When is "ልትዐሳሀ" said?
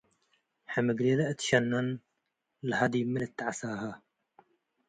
3.21-3.81